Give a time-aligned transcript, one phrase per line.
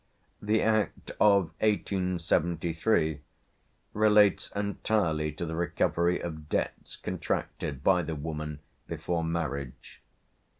[0.41, 3.21] The Act of 1873
[3.93, 10.01] relates entirely to the recovery of debts contracted by the woman before marriage.